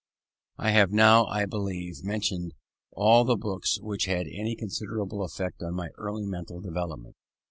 [0.57, 2.55] I have now, I believe, mentioned
[2.91, 7.17] all the books which had any considerable effect on my early mental development.